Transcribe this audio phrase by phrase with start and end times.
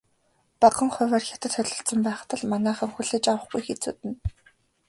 [0.59, 4.11] Багахан хувиар Хятад холилдсон байхад л манайхан хүлээж авахгүй хэцүүднэ.